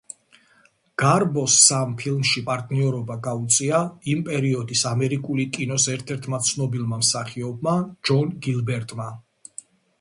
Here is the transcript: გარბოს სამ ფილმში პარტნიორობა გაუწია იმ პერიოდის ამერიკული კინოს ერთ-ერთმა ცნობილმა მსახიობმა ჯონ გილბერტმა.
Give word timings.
გარბოს 1.01 1.57
სამ 1.65 1.91
ფილმში 1.99 2.43
პარტნიორობა 2.47 3.17
გაუწია 3.27 3.83
იმ 4.15 4.25
პერიოდის 4.31 4.83
ამერიკული 4.95 5.47
კინოს 5.59 5.87
ერთ-ერთმა 5.99 6.43
ცნობილმა 6.51 7.03
მსახიობმა 7.05 7.79
ჯონ 8.11 8.37
გილბერტმა. 8.49 9.11